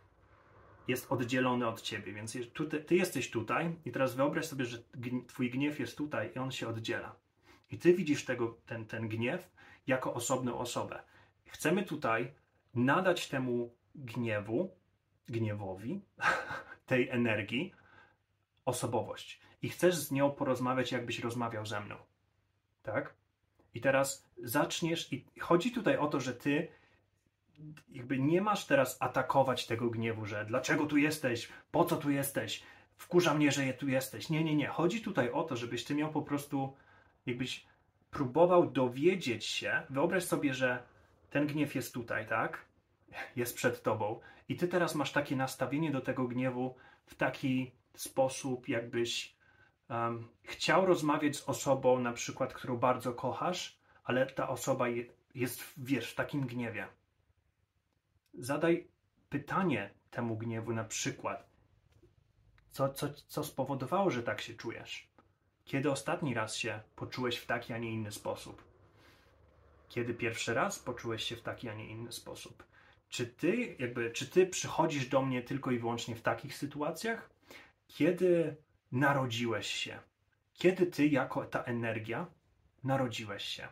jest 0.88 1.12
oddzielony 1.12 1.68
od 1.68 1.82
ciebie, 1.82 2.12
więc 2.12 2.32
ty, 2.32 2.80
ty 2.80 2.94
jesteś 2.94 3.30
tutaj 3.30 3.76
i 3.84 3.92
teraz 3.92 4.14
wyobraź 4.14 4.46
sobie, 4.46 4.64
że 4.64 4.78
twój 5.26 5.50
gniew 5.50 5.80
jest 5.80 5.96
tutaj 5.96 6.32
i 6.36 6.38
on 6.38 6.52
się 6.52 6.68
oddziela. 6.68 7.16
I 7.74 7.78
ty 7.78 7.94
widzisz 7.94 8.24
tego, 8.24 8.58
ten, 8.66 8.86
ten 8.86 9.08
gniew 9.08 9.50
jako 9.86 10.14
osobną 10.14 10.58
osobę. 10.58 11.02
Chcemy 11.46 11.82
tutaj 11.82 12.34
nadać 12.74 13.28
temu 13.28 13.74
gniewu, 13.94 14.76
gniewowi, 15.28 16.00
tej 16.86 17.08
energii 17.08 17.72
osobowość. 18.64 19.40
I 19.62 19.68
chcesz 19.68 19.96
z 19.96 20.12
nią 20.12 20.30
porozmawiać, 20.30 20.92
jakbyś 20.92 21.18
rozmawiał 21.18 21.66
ze 21.66 21.80
mną. 21.80 21.96
Tak? 22.82 23.14
I 23.74 23.80
teraz 23.80 24.28
zaczniesz, 24.42 25.12
i 25.12 25.24
chodzi 25.40 25.72
tutaj 25.72 25.96
o 25.96 26.06
to, 26.06 26.20
że 26.20 26.34
ty 26.34 26.68
jakby 27.88 28.18
nie 28.18 28.40
masz 28.40 28.66
teraz 28.66 28.96
atakować 29.00 29.66
tego 29.66 29.90
gniewu, 29.90 30.26
że 30.26 30.44
dlaczego 30.44 30.86
tu 30.86 30.96
jesteś, 30.96 31.48
po 31.70 31.84
co 31.84 31.96
tu 31.96 32.10
jesteś, 32.10 32.62
wkurza 32.96 33.34
mnie, 33.34 33.52
że 33.52 33.72
tu 33.72 33.88
jesteś. 33.88 34.30
Nie, 34.30 34.44
nie, 34.44 34.54
nie. 34.56 34.66
Chodzi 34.66 35.00
tutaj 35.00 35.30
o 35.30 35.42
to, 35.42 35.56
żebyś 35.56 35.84
ty 35.84 35.94
miał 35.94 36.12
po 36.12 36.22
prostu, 36.22 36.76
jakbyś 37.26 37.66
próbował 38.10 38.70
dowiedzieć 38.70 39.44
się, 39.44 39.82
wyobraź 39.90 40.24
sobie, 40.24 40.54
że 40.54 40.82
ten 41.30 41.46
gniew 41.46 41.74
jest 41.74 41.94
tutaj, 41.94 42.26
tak? 42.26 42.64
Jest 43.36 43.56
przed 43.56 43.82
tobą 43.82 44.20
i 44.48 44.56
ty 44.56 44.68
teraz 44.68 44.94
masz 44.94 45.12
takie 45.12 45.36
nastawienie 45.36 45.90
do 45.90 46.00
tego 46.00 46.28
gniewu 46.28 46.74
w 47.06 47.14
taki 47.14 47.72
sposób, 47.94 48.68
jakbyś 48.68 49.36
um, 49.90 50.28
chciał 50.42 50.86
rozmawiać 50.86 51.36
z 51.36 51.48
osobą, 51.48 52.00
na 52.00 52.12
przykład, 52.12 52.54
którą 52.54 52.76
bardzo 52.76 53.12
kochasz, 53.12 53.78
ale 54.04 54.26
ta 54.26 54.48
osoba 54.48 54.88
je, 54.88 55.04
jest, 55.34 55.64
wiesz, 55.76 56.12
w 56.12 56.14
takim 56.14 56.46
gniewie. 56.46 56.86
Zadaj 58.34 58.88
pytanie 59.28 59.90
temu 60.10 60.36
gniewu, 60.36 60.72
na 60.72 60.84
przykład, 60.84 61.48
co, 62.70 62.88
co, 62.88 63.08
co 63.26 63.44
spowodowało, 63.44 64.10
że 64.10 64.22
tak 64.22 64.40
się 64.40 64.54
czujesz? 64.54 65.13
Kiedy 65.64 65.90
ostatni 65.90 66.34
raz 66.34 66.56
się 66.56 66.80
poczułeś 66.96 67.36
w 67.36 67.46
taki, 67.46 67.72
a 67.72 67.78
nie 67.78 67.90
inny 67.90 68.12
sposób? 68.12 68.64
Kiedy 69.88 70.14
pierwszy 70.14 70.54
raz 70.54 70.78
poczułeś 70.78 71.24
się 71.24 71.36
w 71.36 71.42
taki, 71.42 71.68
a 71.68 71.74
nie 71.74 71.86
inny 71.86 72.12
sposób? 72.12 72.64
Czy 73.08 73.26
ty, 73.26 73.76
jakby, 73.78 74.10
czy 74.10 74.26
ty 74.26 74.46
przychodzisz 74.46 75.06
do 75.06 75.22
mnie 75.22 75.42
tylko 75.42 75.70
i 75.70 75.78
wyłącznie 75.78 76.16
w 76.16 76.22
takich 76.22 76.56
sytuacjach? 76.56 77.30
Kiedy 77.88 78.56
narodziłeś 78.92 79.66
się? 79.66 79.98
Kiedy 80.54 80.86
ty, 80.86 81.06
jako 81.06 81.44
ta 81.44 81.62
energia, 81.62 82.26
narodziłeś 82.84 83.44
się? 83.44 83.68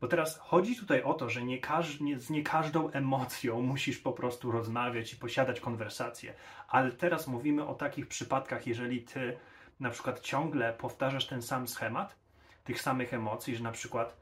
Bo 0.00 0.08
teraz 0.08 0.38
chodzi 0.38 0.76
tutaj 0.76 1.02
o 1.02 1.14
to, 1.14 1.30
że 1.30 1.44
nie, 1.44 1.58
każ, 1.58 2.00
nie, 2.00 2.18
z 2.18 2.30
nie 2.30 2.42
każdą 2.42 2.90
emocją 2.90 3.62
musisz 3.62 3.98
po 3.98 4.12
prostu 4.12 4.50
rozmawiać 4.50 5.12
i 5.12 5.16
posiadać 5.16 5.60
konwersację. 5.60 6.34
Ale 6.68 6.92
teraz 6.92 7.26
mówimy 7.26 7.66
o 7.66 7.74
takich 7.74 8.08
przypadkach, 8.08 8.66
jeżeli 8.66 9.02
ty 9.02 9.38
na 9.80 9.90
przykład 9.90 10.20
ciągle 10.20 10.72
powtarzasz 10.72 11.26
ten 11.26 11.42
sam 11.42 11.68
schemat 11.68 12.16
tych 12.64 12.82
samych 12.82 13.14
emocji, 13.14 13.56
że 13.56 13.62
na 13.64 13.72
przykład, 13.72 14.16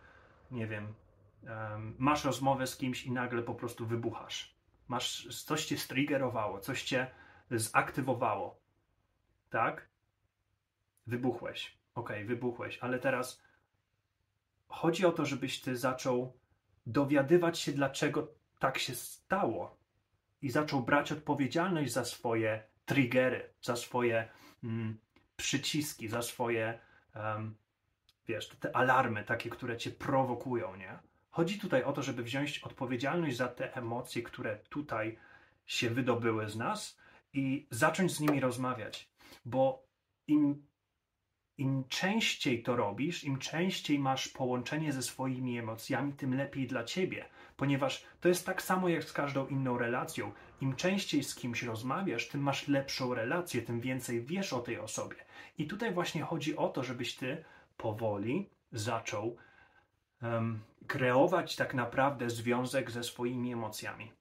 nie 0.50 0.66
wiem, 0.66 0.94
masz 1.98 2.24
rozmowę 2.24 2.66
z 2.66 2.76
kimś 2.76 3.06
i 3.06 3.10
nagle 3.10 3.42
po 3.42 3.54
prostu 3.54 3.86
wybuchasz. 3.86 4.56
Masz, 4.88 5.44
coś 5.44 5.64
cię 5.64 5.78
striggerowało, 5.78 6.60
coś 6.60 6.82
cię 6.82 7.10
zaktywowało. 7.50 8.60
Tak? 9.50 9.88
Wybuchłeś. 11.06 11.78
Ok, 11.94 12.12
wybuchłeś, 12.26 12.78
ale 12.78 12.98
teraz 12.98 13.42
chodzi 14.68 15.06
o 15.06 15.12
to, 15.12 15.24
żebyś 15.24 15.60
ty 15.60 15.76
zaczął 15.76 16.38
dowiadywać 16.86 17.58
się, 17.58 17.72
dlaczego 17.72 18.28
tak 18.58 18.78
się 18.78 18.94
stało 18.94 19.76
i 20.42 20.50
zaczął 20.50 20.82
brać 20.82 21.12
odpowiedzialność 21.12 21.92
za 21.92 22.04
swoje 22.04 22.62
triggery, 22.84 23.54
za 23.62 23.76
swoje 23.76 24.28
mm, 24.64 24.98
przyciski, 25.36 26.08
za 26.08 26.22
swoje, 26.22 26.78
um, 27.14 27.54
wiesz, 28.28 28.48
te 28.48 28.76
alarmy, 28.76 29.24
takie, 29.24 29.50
które 29.50 29.76
cię 29.76 29.90
prowokują, 29.90 30.76
nie? 30.76 30.98
Chodzi 31.30 31.58
tutaj 31.60 31.84
o 31.84 31.92
to, 31.92 32.02
żeby 32.02 32.22
wziąć 32.22 32.58
odpowiedzialność 32.58 33.36
za 33.36 33.48
te 33.48 33.76
emocje, 33.76 34.22
które 34.22 34.56
tutaj 34.56 35.18
się 35.66 35.90
wydobyły 35.90 36.50
z 36.50 36.56
nas 36.56 36.98
i 37.32 37.66
zacząć 37.70 38.12
z 38.12 38.20
nimi 38.20 38.40
rozmawiać, 38.40 39.10
bo 39.44 39.86
im 40.26 40.66
im 41.58 41.84
częściej 41.88 42.62
to 42.62 42.76
robisz, 42.76 43.24
im 43.24 43.38
częściej 43.38 43.98
masz 43.98 44.28
połączenie 44.28 44.92
ze 44.92 45.02
swoimi 45.02 45.58
emocjami, 45.58 46.12
tym 46.12 46.34
lepiej 46.34 46.66
dla 46.66 46.84
ciebie, 46.84 47.24
ponieważ 47.56 48.04
to 48.20 48.28
jest 48.28 48.46
tak 48.46 48.62
samo 48.62 48.88
jak 48.88 49.04
z 49.04 49.12
każdą 49.12 49.46
inną 49.46 49.78
relacją. 49.78 50.32
Im 50.60 50.76
częściej 50.76 51.24
z 51.24 51.34
kimś 51.34 51.62
rozmawiasz, 51.62 52.28
tym 52.28 52.40
masz 52.40 52.68
lepszą 52.68 53.14
relację, 53.14 53.62
tym 53.62 53.80
więcej 53.80 54.24
wiesz 54.24 54.52
o 54.52 54.60
tej 54.60 54.78
osobie. 54.78 55.16
I 55.58 55.66
tutaj 55.66 55.94
właśnie 55.94 56.22
chodzi 56.22 56.56
o 56.56 56.68
to, 56.68 56.82
żebyś 56.82 57.16
ty 57.16 57.44
powoli 57.76 58.50
zaczął 58.72 59.36
um, 60.22 60.60
kreować 60.86 61.56
tak 61.56 61.74
naprawdę 61.74 62.30
związek 62.30 62.90
ze 62.90 63.04
swoimi 63.04 63.52
emocjami. 63.52 64.12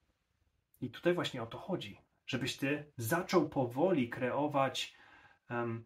I 0.80 0.90
tutaj 0.90 1.14
właśnie 1.14 1.42
o 1.42 1.46
to 1.46 1.58
chodzi, 1.58 2.00
żebyś 2.26 2.56
ty 2.56 2.84
zaczął 2.96 3.48
powoli 3.48 4.08
kreować 4.08 4.94
um, 5.50 5.84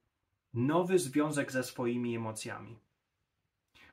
nowy 0.54 0.98
związek 0.98 1.52
ze 1.52 1.64
swoimi 1.64 2.16
emocjami. 2.16 2.78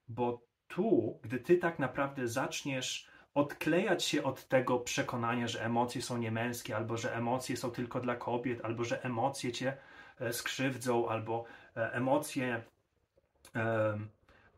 Bo 0.10 0.42
tu, 0.68 1.20
gdy 1.22 1.40
ty 1.40 1.58
tak 1.58 1.80
naprawdę 1.80 2.28
zaczniesz 2.28 3.08
odklejać 3.34 4.04
się 4.04 4.24
od 4.24 4.48
tego 4.48 4.80
przekonania, 4.80 5.48
że 5.48 5.66
emocje 5.66 6.02
są 6.02 6.18
niemęskie, 6.18 6.76
albo 6.76 6.98
że 6.98 7.16
emocje 7.16 7.58
są 7.58 7.72
tylko 7.72 8.00
dla 8.00 8.16
kobiet, 8.16 8.66
albo 8.66 8.84
że 8.84 9.04
emocje 9.04 9.52
cię 9.52 9.78
e, 10.20 10.34
skrzywdzą, 10.34 11.10
albo 11.10 11.46
e, 11.76 11.94
emocje, 11.94 12.64
e, 13.56 14.00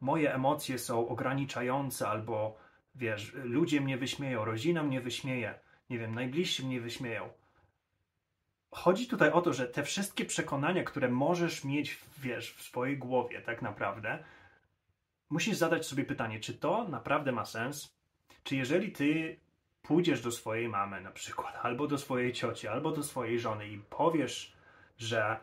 moje 0.01 0.33
emocje 0.33 0.79
są 0.79 1.07
ograniczające, 1.07 2.07
albo 2.07 2.57
wiesz, 2.95 3.33
ludzie 3.33 3.81
mnie 3.81 3.97
wyśmieją, 3.97 4.45
rodzina 4.45 4.83
mnie 4.83 5.01
wyśmieje, 5.01 5.59
nie 5.89 5.99
wiem, 5.99 6.15
najbliżsi 6.15 6.65
mnie 6.65 6.81
wyśmieją 6.81 7.29
chodzi 8.71 9.07
tutaj 9.07 9.31
o 9.31 9.41
to, 9.41 9.53
że 9.53 9.67
te 9.67 9.83
wszystkie 9.83 10.25
przekonania, 10.25 10.83
które 10.83 11.09
możesz 11.09 11.63
mieć, 11.63 11.99
wiesz, 12.17 12.53
w 12.53 12.61
swojej 12.61 12.97
głowie, 12.97 13.41
tak 13.41 13.61
naprawdę, 13.61 14.23
musisz 15.29 15.57
zadać 15.57 15.85
sobie 15.85 16.05
pytanie, 16.05 16.39
czy 16.39 16.53
to 16.53 16.87
naprawdę 16.87 17.31
ma 17.31 17.45
sens? 17.45 17.95
Czy 18.43 18.55
jeżeli 18.55 18.91
ty 18.91 19.39
pójdziesz 19.81 20.21
do 20.21 20.31
swojej 20.31 20.69
mamy 20.69 21.01
na 21.01 21.11
przykład, 21.11 21.59
albo 21.61 21.87
do 21.87 21.97
swojej 21.97 22.33
cioci, 22.33 22.67
albo 22.67 22.91
do 22.91 23.03
swojej 23.03 23.39
żony 23.39 23.67
i 23.67 23.77
powiesz, 23.77 24.53
że 24.97 25.39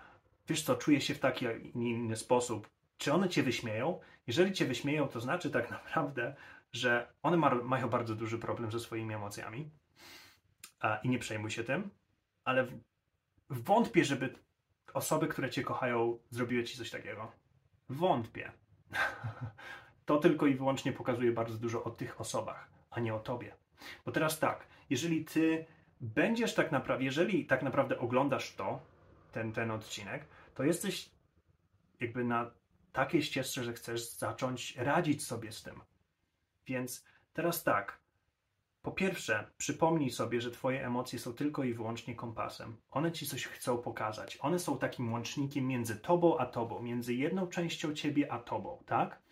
wiesz 0.49 0.63
co, 0.63 0.77
czuję 0.77 1.01
się 1.01 1.15
w 1.15 1.19
taki 1.19 1.47
inny 1.75 2.17
sposób, 2.17 2.69
czy 2.99 3.13
one 3.13 3.29
cię 3.29 3.43
wyśmieją? 3.43 4.01
Jeżeli 4.27 4.53
cię 4.53 4.65
wyśmieją, 4.65 5.09
to 5.09 5.21
znaczy 5.21 5.51
tak 5.51 5.71
naprawdę, 5.85 6.35
że 6.73 7.13
one 7.23 7.37
ma, 7.37 7.55
mają 7.55 7.89
bardzo 7.89 8.15
duży 8.15 8.39
problem 8.39 8.71
ze 8.71 8.81
swoimi 8.81 9.15
emocjami 9.15 9.71
i 11.03 11.09
nie 11.09 11.19
przejmuj 11.19 11.51
się 11.51 11.65
tym, 11.65 11.91
ale 12.45 12.67
wątpię, 13.51 14.05
żeby 14.05 14.35
osoby, 14.95 15.29
które 15.29 15.51
cię 15.51 15.63
kochają, 15.63 16.19
zrobiły 16.31 16.65
ci 16.65 16.79
coś 16.79 16.91
takiego. 16.91 17.33
Wątpię. 17.89 18.53
To 20.07 20.19
tylko 20.19 20.47
i 20.47 20.55
wyłącznie 20.55 20.93
pokazuje 20.93 21.33
bardzo 21.33 21.59
dużo 21.59 21.85
o 21.85 21.91
tych 21.91 22.21
osobach, 22.21 22.69
a 22.91 23.01
nie 23.01 23.15
o 23.15 23.19
tobie. 23.19 23.57
Bo 24.05 24.13
teraz 24.13 24.39
tak, 24.39 24.67
jeżeli 24.91 25.25
ty 25.25 25.67
będziesz 26.01 26.55
tak 26.55 26.73
naprawdę, 26.73 27.05
jeżeli 27.05 27.47
tak 27.47 27.63
naprawdę 27.63 27.99
oglądasz 27.99 28.55
to, 28.55 28.81
ten, 29.33 29.53
ten 29.53 29.71
odcinek, 29.71 30.27
to 30.55 30.65
jesteś 30.65 31.11
jakby 32.01 32.25
na 32.25 32.51
takiej 32.93 33.23
ścieżce, 33.23 33.65
że 33.65 33.73
chcesz 33.73 34.11
zacząć 34.11 34.77
radzić 34.77 35.27
sobie 35.27 35.53
z 35.53 35.63
tym. 35.63 35.81
Więc 36.67 37.05
teraz 37.33 37.65
tak, 37.65 37.99
po 38.87 38.93
pierwsze, 38.93 39.51
przypomnij 39.59 40.11
sobie, 40.11 40.41
że 40.41 40.51
Twoje 40.51 40.87
emocje 40.87 41.19
są 41.19 41.33
tylko 41.33 41.65
i 41.65 41.75
wyłącznie 41.75 42.15
kompasem. 42.15 42.77
One 42.91 43.13
Ci 43.13 43.27
coś 43.27 43.47
chcą 43.47 43.79
pokazać. 43.79 44.39
One 44.41 44.59
są 44.59 44.79
takim 44.79 45.13
łącznikiem 45.13 45.67
między 45.67 45.97
Tobą 45.97 46.39
a 46.39 46.47
Tobą, 46.47 46.83
między 46.83 47.15
jedną 47.15 47.47
częścią 47.47 47.95
Ciebie 47.95 48.33
a 48.33 48.39
Tobą, 48.39 48.83
tak? 48.87 49.23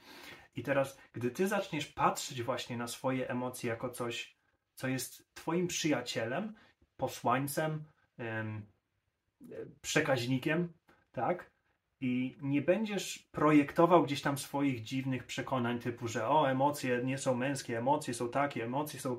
I 0.57 0.63
teraz, 0.63 0.99
gdy 1.13 1.31
Ty 1.31 1.49
zaczniesz 1.49 1.87
patrzeć 1.87 2.43
właśnie 2.43 2.77
na 2.77 2.89
swoje 2.89 3.29
emocje 3.29 3.71
jako 3.71 3.91
coś, 3.91 4.37
co 4.75 4.89
jest 4.89 5.35
Twoim 5.35 5.67
przyjacielem, 5.67 6.55
posłańcem, 6.97 7.85
przekaźnikiem, 9.83 10.73
tak? 11.13 11.51
I 12.05 12.37
nie 12.43 12.63
będziesz 12.63 13.19
projektował 13.19 14.03
gdzieś 14.03 14.23
tam 14.23 14.39
swoich 14.39 14.83
dziwnych 14.83 15.25
przekonań, 15.25 15.79
typu, 15.79 16.09
że 16.09 16.29
o, 16.29 16.51
emocje 16.51 17.01
nie 17.05 17.19
są 17.19 17.35
męskie, 17.35 17.79
emocje 17.79 18.15
są 18.15 18.29
takie, 18.29 18.65
emocje 18.65 19.01
są 19.01 19.19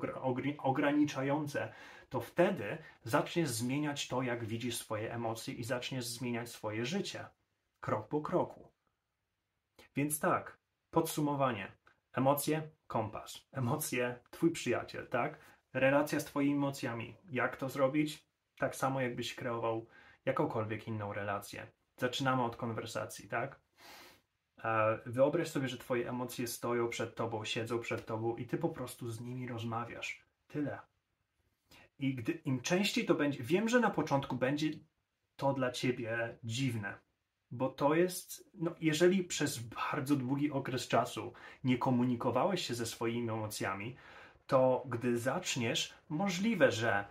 ograniczające, 0.58 1.72
to 2.08 2.20
wtedy 2.20 2.78
zaczniesz 3.04 3.48
zmieniać 3.48 4.08
to, 4.08 4.22
jak 4.22 4.44
widzisz 4.44 4.76
swoje 4.76 5.14
emocje 5.14 5.54
i 5.54 5.64
zaczniesz 5.64 6.06
zmieniać 6.06 6.48
swoje 6.48 6.84
życie. 6.84 7.24
Krok 7.80 8.08
po 8.08 8.20
kroku. 8.20 8.68
Więc 9.96 10.20
tak, 10.20 10.58
podsumowanie. 10.90 11.72
Emocje, 12.12 12.70
kompas. 12.86 13.48
Emocje, 13.52 14.18
twój 14.30 14.50
przyjaciel, 14.50 15.06
tak? 15.06 15.38
Relacja 15.72 16.20
z 16.20 16.24
twoimi 16.24 16.52
emocjami. 16.52 17.16
Jak 17.30 17.56
to 17.56 17.68
zrobić? 17.68 18.26
Tak 18.58 18.76
samo, 18.76 19.00
jakbyś 19.00 19.34
kreował 19.34 19.86
jakąkolwiek 20.24 20.88
inną 20.88 21.12
relację 21.12 21.75
zaczynamy 21.96 22.42
od 22.42 22.56
konwersacji, 22.56 23.28
tak? 23.28 23.60
Wyobraź 25.06 25.48
sobie, 25.48 25.68
że 25.68 25.78
twoje 25.78 26.08
emocje 26.08 26.46
stoją 26.46 26.88
przed 26.88 27.14
tobą, 27.14 27.44
siedzą 27.44 27.78
przed 27.78 28.06
tobą 28.06 28.36
i 28.36 28.46
ty 28.46 28.58
po 28.58 28.68
prostu 28.68 29.10
z 29.10 29.20
nimi 29.20 29.48
rozmawiasz. 29.48 30.24
Tyle. 30.48 30.78
I 31.98 32.14
gdy 32.14 32.32
im 32.32 32.60
częściej 32.60 33.06
to 33.06 33.14
będzie, 33.14 33.42
wiem, 33.42 33.68
że 33.68 33.80
na 33.80 33.90
początku 33.90 34.36
będzie 34.36 34.70
to 35.36 35.52
dla 35.52 35.70
ciebie 35.70 36.38
dziwne, 36.44 36.98
bo 37.50 37.68
to 37.68 37.94
jest, 37.94 38.50
no, 38.54 38.74
jeżeli 38.80 39.24
przez 39.24 39.58
bardzo 39.58 40.16
długi 40.16 40.50
okres 40.50 40.88
czasu 40.88 41.32
nie 41.64 41.78
komunikowałeś 41.78 42.66
się 42.66 42.74
ze 42.74 42.86
swoimi 42.86 43.30
emocjami, 43.30 43.96
to 44.46 44.84
gdy 44.86 45.18
zaczniesz, 45.18 45.94
możliwe, 46.08 46.72
że 46.72 47.04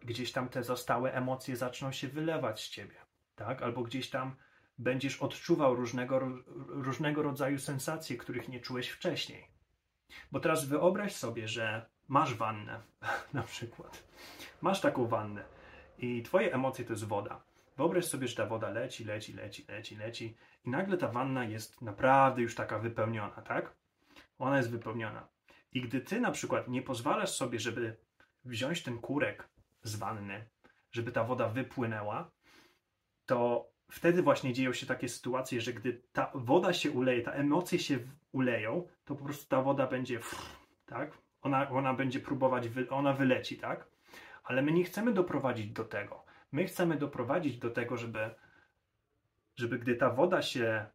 gdzieś 0.00 0.32
tam 0.32 0.48
te 0.48 0.62
zostałe 0.62 1.14
emocje 1.14 1.56
zaczną 1.56 1.92
się 1.92 2.08
wylewać 2.08 2.64
z 2.64 2.68
ciebie, 2.68 2.94
tak? 3.42 3.62
Albo 3.62 3.82
gdzieś 3.82 4.10
tam 4.10 4.36
będziesz 4.78 5.22
odczuwał 5.22 5.74
różnego, 5.74 6.20
różnego 6.68 7.22
rodzaju 7.22 7.58
sensacje, 7.58 8.16
których 8.16 8.48
nie 8.48 8.60
czułeś 8.60 8.88
wcześniej. 8.88 9.48
Bo 10.32 10.40
teraz 10.40 10.64
wyobraź 10.64 11.14
sobie, 11.14 11.48
że 11.48 11.86
masz 12.08 12.34
wannę, 12.34 12.80
na 13.32 13.42
przykład. 13.42 14.04
Masz 14.60 14.80
taką 14.80 15.06
wannę 15.06 15.44
i 15.98 16.22
twoje 16.22 16.54
emocje 16.54 16.84
to 16.84 16.92
jest 16.92 17.04
woda. 17.04 17.42
Wyobraź 17.76 18.04
sobie, 18.04 18.28
że 18.28 18.36
ta 18.36 18.46
woda 18.46 18.70
leci, 18.70 19.04
leci, 19.04 19.32
leci, 19.32 19.64
leci, 19.68 19.96
leci 19.96 20.36
i 20.64 20.70
nagle 20.70 20.98
ta 20.98 21.08
wanna 21.08 21.44
jest 21.44 21.82
naprawdę 21.82 22.42
już 22.42 22.54
taka 22.54 22.78
wypełniona, 22.78 23.42
tak? 23.42 23.72
Ona 24.38 24.56
jest 24.56 24.70
wypełniona. 24.70 25.28
I 25.72 25.80
gdy 25.80 26.00
ty 26.00 26.20
na 26.20 26.30
przykład 26.30 26.68
nie 26.68 26.82
pozwalasz 26.82 27.30
sobie, 27.30 27.58
żeby 27.58 27.96
wziąć 28.44 28.82
ten 28.82 28.98
kurek 28.98 29.48
z 29.82 29.96
wanny, 29.96 30.44
żeby 30.92 31.12
ta 31.12 31.24
woda 31.24 31.48
wypłynęła, 31.48 32.30
to 33.26 33.70
wtedy 33.90 34.22
właśnie 34.22 34.52
dzieją 34.52 34.72
się 34.72 34.86
takie 34.86 35.08
sytuacje, 35.08 35.60
że 35.60 35.72
gdy 35.72 36.02
ta 36.12 36.30
woda 36.34 36.72
się 36.72 36.90
uleje, 36.90 37.22
ta 37.22 37.32
emocje 37.32 37.78
się 37.78 37.98
uleją, 38.32 38.86
to 39.04 39.14
po 39.14 39.24
prostu 39.24 39.48
ta 39.48 39.62
woda 39.62 39.86
będzie, 39.86 40.20
tak? 40.86 41.18
Ona, 41.42 41.70
ona 41.70 41.94
będzie 41.94 42.20
próbować, 42.20 42.64
ona 42.90 43.12
wyleci, 43.12 43.56
tak? 43.56 43.86
Ale 44.44 44.62
my 44.62 44.72
nie 44.72 44.84
chcemy 44.84 45.12
doprowadzić 45.12 45.72
do 45.72 45.84
tego. 45.84 46.24
My 46.52 46.64
chcemy 46.64 46.96
doprowadzić 46.96 47.58
do 47.58 47.70
tego, 47.70 47.96
żeby, 47.96 48.30
żeby 49.56 49.78
gdy 49.78 49.94
ta 49.94 50.10
woda 50.10 50.42
się 50.42 50.86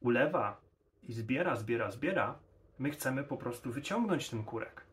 ulewa 0.00 0.60
i 1.02 1.12
zbiera, 1.12 1.56
zbiera, 1.56 1.90
zbiera, 1.90 2.38
my 2.78 2.90
chcemy 2.90 3.24
po 3.24 3.36
prostu 3.36 3.72
wyciągnąć 3.72 4.30
ten 4.30 4.44
kurek. 4.44 4.84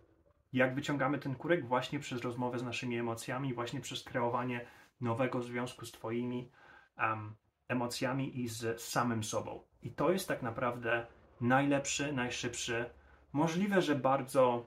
Jak 0.53 0.75
wyciągamy 0.75 1.19
ten 1.19 1.35
kurek? 1.35 1.67
Właśnie 1.67 1.99
przez 1.99 2.21
rozmowę 2.21 2.59
z 2.59 2.63
naszymi 2.63 2.97
emocjami, 2.97 3.53
właśnie 3.53 3.81
przez 3.81 4.03
kreowanie 4.03 4.65
nowego 5.01 5.41
związku 5.41 5.85
z 5.85 5.91
Twoimi 5.91 6.51
um, 6.97 7.35
emocjami 7.67 8.39
i 8.39 8.47
z 8.47 8.81
samym 8.81 9.23
sobą. 9.23 9.63
I 9.83 9.91
to 9.91 10.11
jest 10.11 10.27
tak 10.27 10.41
naprawdę 10.41 11.05
najlepszy, 11.41 12.13
najszybszy, 12.13 12.89
możliwe, 13.33 13.81
że 13.81 13.95
bardzo 13.95 14.65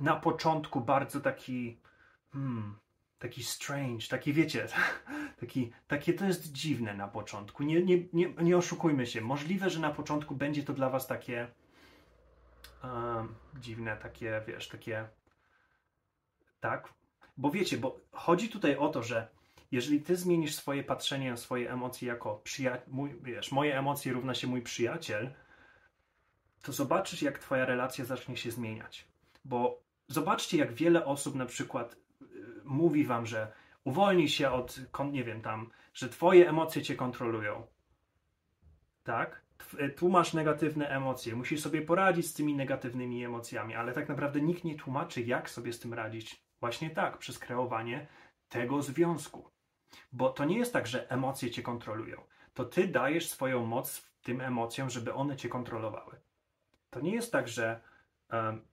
na 0.00 0.16
początku 0.16 0.80
bardzo 0.80 1.20
taki 1.20 1.80
hmm, 2.32 2.78
taki 3.18 3.42
strange, 3.42 4.06
taki 4.08 4.32
wiecie, 4.32 4.66
taki, 5.40 5.72
takie 5.86 6.14
to 6.14 6.24
jest 6.24 6.52
dziwne 6.52 6.94
na 6.94 7.08
początku. 7.08 7.62
Nie, 7.62 7.82
nie, 7.82 7.98
nie, 8.12 8.28
nie 8.42 8.56
oszukujmy 8.56 9.06
się. 9.06 9.20
Możliwe, 9.20 9.70
że 9.70 9.80
na 9.80 9.90
początku 9.90 10.34
będzie 10.34 10.62
to 10.62 10.72
dla 10.72 10.90
was 10.90 11.06
takie 11.06 11.48
um, 12.84 13.34
dziwne, 13.60 13.96
takie, 13.96 14.42
wiesz, 14.46 14.68
takie 14.68 15.08
tak, 16.60 16.92
bo 17.36 17.50
wiecie, 17.50 17.78
bo 17.78 18.00
chodzi 18.12 18.48
tutaj 18.48 18.76
o 18.76 18.88
to, 18.88 19.02
że 19.02 19.28
jeżeli 19.70 20.00
ty 20.02 20.16
zmienisz 20.16 20.54
swoje 20.54 20.84
patrzenie 20.84 21.30
na 21.30 21.36
swoje 21.36 21.72
emocje 21.72 22.08
jako 22.08 22.40
przyjaciel, 22.44 22.88
wiesz, 23.22 23.52
moje 23.52 23.78
emocje 23.78 24.12
równa 24.12 24.34
się 24.34 24.46
mój 24.46 24.62
przyjaciel, 24.62 25.34
to 26.62 26.72
zobaczysz, 26.72 27.22
jak 27.22 27.38
twoja 27.38 27.64
relacja 27.64 28.04
zacznie 28.04 28.36
się 28.36 28.50
zmieniać. 28.50 29.08
Bo 29.44 29.82
zobaczcie, 30.08 30.58
jak 30.58 30.72
wiele 30.72 31.04
osób 31.04 31.34
na 31.34 31.46
przykład 31.46 31.96
y, 32.22 32.26
mówi 32.64 33.04
wam, 33.04 33.26
że 33.26 33.52
uwolnij 33.84 34.28
się 34.28 34.50
od, 34.50 34.80
nie 35.12 35.24
wiem, 35.24 35.40
tam, 35.40 35.70
że 35.94 36.08
twoje 36.08 36.48
emocje 36.48 36.82
cię 36.82 36.94
kontrolują. 36.94 37.66
Tak? 39.04 39.42
Y, 39.80 39.88
tu 39.88 40.08
masz 40.08 40.34
negatywne 40.34 40.88
emocje, 40.88 41.36
musisz 41.36 41.60
sobie 41.60 41.82
poradzić 41.82 42.26
z 42.26 42.34
tymi 42.34 42.54
negatywnymi 42.54 43.24
emocjami, 43.24 43.74
ale 43.74 43.92
tak 43.92 44.08
naprawdę 44.08 44.40
nikt 44.40 44.64
nie 44.64 44.76
tłumaczy, 44.76 45.22
jak 45.22 45.50
sobie 45.50 45.72
z 45.72 45.80
tym 45.80 45.94
radzić. 45.94 46.42
Właśnie 46.60 46.90
tak, 46.90 47.18
przez 47.18 47.38
kreowanie 47.38 48.06
tego 48.48 48.82
związku. 48.82 49.50
Bo 50.12 50.30
to 50.30 50.44
nie 50.44 50.58
jest 50.58 50.72
tak, 50.72 50.86
że 50.86 51.10
emocje 51.10 51.50
cię 51.50 51.62
kontrolują. 51.62 52.22
To 52.54 52.64
ty 52.64 52.88
dajesz 52.88 53.28
swoją 53.28 53.66
moc 53.66 54.08
tym 54.22 54.40
emocjom, 54.40 54.90
żeby 54.90 55.14
one 55.14 55.36
cię 55.36 55.48
kontrolowały. 55.48 56.20
To 56.90 57.00
nie 57.00 57.14
jest 57.14 57.32
tak, 57.32 57.48
że 57.48 57.80
um, 58.32 58.64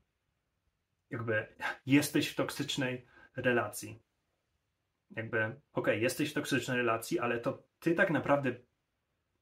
jakby 1.10 1.48
jesteś 1.86 2.28
w 2.28 2.36
toksycznej 2.36 3.06
relacji. 3.36 4.00
Jakby, 5.12 5.46
okej, 5.46 5.60
okay, 5.74 5.98
jesteś 5.98 6.32
w 6.32 6.34
toksycznej 6.34 6.78
relacji, 6.78 7.20
ale 7.20 7.39
to 7.39 7.63
ty 7.80 7.96
tak 7.96 8.10
naprawdę 8.10 8.56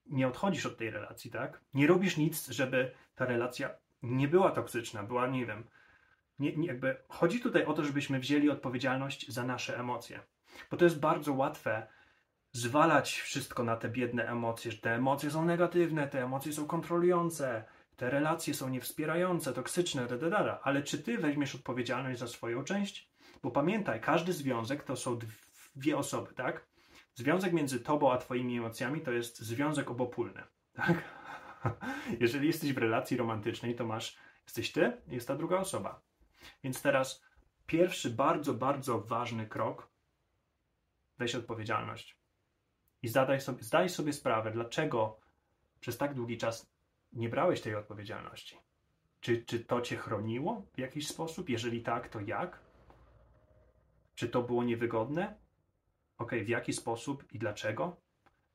nie 0.06 0.28
odchodzisz 0.28 0.66
od 0.66 0.78
tej 0.78 0.92
relacji, 0.92 1.32
tak? 1.32 1.62
Nie 1.74 1.88
robisz 1.88 2.18
nic, 2.18 2.48
żeby 2.48 2.92
ta 3.16 3.26
relacja 3.26 3.70
nie 4.02 4.28
była 4.28 4.52
toksyczna, 4.52 5.04
była, 5.04 5.28
nie 5.28 5.46
wiem, 5.46 5.68
nie, 6.40 6.56
nie, 6.56 6.68
jakby 6.68 6.98
chodzi 7.08 7.40
tutaj 7.40 7.66
o 7.66 7.74
to, 7.74 7.84
żebyśmy 7.84 8.20
wzięli 8.20 8.50
odpowiedzialność 8.50 9.32
za 9.32 9.44
nasze 9.44 9.80
emocje. 9.80 10.20
Bo 10.72 10.78
to 10.78 10.86
jest 10.86 11.00
bardzo 11.00 11.34
łatwe 11.34 11.88
zwalać 12.52 13.20
wszystko 13.20 13.64
na 13.64 13.76
te 13.76 13.90
biedne 13.90 14.28
emocje, 14.28 14.72
że 14.72 14.78
te 14.78 14.96
emocje 14.96 15.32
są 15.32 15.46
negatywne, 15.46 16.08
te 16.08 16.24
emocje 16.24 16.54
są 16.54 16.68
kontrolujące, 16.68 17.64
te 17.96 18.10
relacje 18.10 18.54
są 18.54 18.70
niewspierające, 18.70 19.54
toksyczne, 19.54 20.08
da, 20.08 20.60
ale 20.64 20.84
czy 20.84 21.04
ty 21.04 21.18
weźmiesz 21.18 21.56
odpowiedzialność 21.56 22.20
za 22.20 22.28
swoją 22.28 22.64
część? 22.64 23.10
Bo 23.44 23.52
pamiętaj, 23.52 24.02
każdy 24.02 24.34
związek 24.34 24.84
to 24.84 24.96
są 24.96 25.20
dwie 25.76 25.98
osoby, 25.98 26.34
tak? 26.34 26.68
Związek 27.16 27.54
między 27.54 27.80
tobą 27.80 28.12
a 28.12 28.18
twoimi 28.18 28.58
emocjami 28.58 29.02
to 29.02 29.12
jest 29.12 29.40
związek 29.40 29.92
obopólny, 29.92 30.44
tak? 30.74 31.04
Jeżeli 32.20 32.48
jesteś 32.48 32.74
w 32.74 32.78
relacji 32.78 33.18
romantycznej, 33.18 33.76
to 33.76 33.86
masz, 33.86 34.18
jesteś 34.46 34.72
ty, 34.72 35.02
jest 35.08 35.28
ta 35.28 35.36
druga 35.36 35.58
osoba. 35.58 36.02
Więc 36.64 36.82
teraz 36.82 37.24
pierwszy 37.66 38.10
bardzo, 38.10 38.54
bardzo 38.54 39.02
ważny 39.02 39.48
krok, 39.48 39.93
weź 41.18 41.36
odpowiedzialność. 41.36 42.18
I 43.02 43.08
zadaj 43.08 43.42
sobie, 43.42 43.64
zdaj 43.64 43.90
sobie 43.90 44.14
sprawę, 44.14 44.52
dlaczego 44.52 45.20
przez 45.80 45.98
tak 45.98 46.14
długi 46.14 46.38
czas 46.38 46.74
nie 47.14 47.30
brałeś 47.30 47.62
tej 47.62 47.76
odpowiedzialności. 47.76 48.58
Czy, 49.20 49.46
czy 49.46 49.60
to 49.60 49.82
cię 49.82 49.98
chroniło 49.98 50.66
w 50.74 50.80
jakiś 50.80 51.08
sposób? 51.08 51.50
Jeżeli 51.50 51.82
tak, 51.82 52.10
to 52.10 52.20
jak? 52.20 52.60
Czy 54.16 54.30
to 54.30 54.42
było 54.42 54.64
niewygodne? 54.64 55.36
Ok, 56.18 56.32
w 56.32 56.48
jaki 56.48 56.74
sposób 56.74 57.34
i 57.34 57.40
dlaczego? 57.40 57.98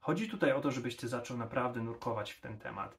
Chodzi 0.01 0.29
tutaj 0.29 0.53
o 0.53 0.61
to, 0.61 0.71
żebyś 0.71 0.97
ty 0.97 1.09
zaczął 1.09 1.37
naprawdę 1.37 1.83
nurkować 1.83 2.33
w 2.33 2.41
ten 2.41 2.59
temat. 2.59 2.99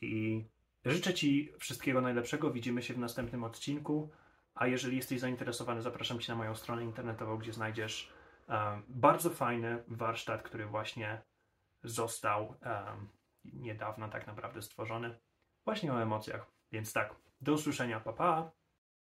I 0.00 0.44
życzę 0.84 1.14
ci 1.14 1.52
wszystkiego 1.58 2.00
najlepszego. 2.00 2.50
Widzimy 2.50 2.82
się 2.82 2.94
w 2.94 2.98
następnym 2.98 3.44
odcinku. 3.44 4.10
A 4.54 4.66
jeżeli 4.66 4.96
jesteś 4.96 5.20
zainteresowany, 5.20 5.82
zapraszam 5.82 6.20
cię 6.20 6.32
na 6.32 6.38
moją 6.38 6.54
stronę 6.54 6.84
internetową, 6.84 7.38
gdzie 7.38 7.52
znajdziesz 7.52 8.12
bardzo 8.88 9.30
fajny 9.30 9.84
warsztat, 9.88 10.42
który 10.42 10.66
właśnie 10.66 11.22
został 11.82 12.54
niedawno 13.44 14.08
tak 14.08 14.26
naprawdę 14.26 14.62
stworzony, 14.62 15.18
właśnie 15.64 15.92
o 15.92 16.02
emocjach. 16.02 16.46
Więc 16.72 16.92
tak, 16.92 17.14
do 17.40 17.52
usłyszenia, 17.52 18.00
pa 18.00 18.12
pa! 18.12 18.50